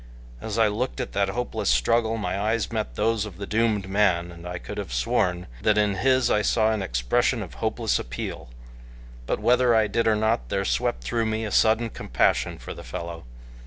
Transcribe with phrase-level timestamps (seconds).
[0.41, 4.31] As I looked at that hopeless struggle my eyes met those of the doomed man,
[4.31, 8.49] and I could have sworn that in his I saw an expression of hopeless appeal.
[9.27, 12.83] But whether I did or not there swept through me a sudden compassion for the
[12.83, 13.25] fellow.